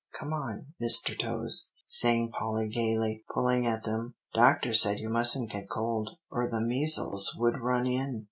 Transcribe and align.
Come 0.13 0.33
on, 0.33 0.73
Mister 0.79 1.13
Toes," 1.13 1.69
sang 1.85 2.31
Polly 2.31 2.67
gayly, 2.67 3.23
pulling 3.35 3.67
at 3.67 3.83
them. 3.83 4.15
"Doctor 4.33 4.73
said 4.73 4.97
you 4.97 5.09
mustn't 5.09 5.51
get 5.51 5.69
cold, 5.69 6.17
or 6.31 6.49
the 6.49 6.59
measles 6.59 7.35
would 7.37 7.59
run 7.61 7.85
in. 7.85 8.19